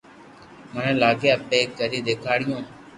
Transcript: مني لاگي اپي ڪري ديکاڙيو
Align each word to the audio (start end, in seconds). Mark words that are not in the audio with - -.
مني 0.73 0.93
لاگي 1.01 1.29
اپي 1.37 1.59
ڪري 1.77 1.99
ديکاڙيو 2.07 2.57